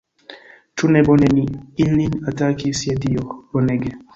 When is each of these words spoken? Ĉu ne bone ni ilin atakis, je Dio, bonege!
Ĉu 0.81 0.89
ne 0.95 1.03
bone 1.09 1.29
ni 1.35 1.43
ilin 1.85 2.17
atakis, 2.33 2.85
je 2.89 2.99
Dio, 3.05 3.29
bonege! 3.53 3.95